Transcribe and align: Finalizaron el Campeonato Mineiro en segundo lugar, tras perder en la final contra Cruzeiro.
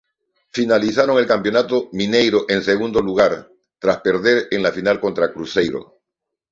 Finalizaron 0.49 1.19
el 1.19 1.27
Campeonato 1.27 1.89
Mineiro 1.93 2.45
en 2.49 2.63
segundo 2.63 3.01
lugar, 3.03 3.51
tras 3.77 3.99
perder 4.01 4.47
en 4.49 4.63
la 4.63 4.71
final 4.71 4.99
contra 4.99 5.31
Cruzeiro. 5.31 5.99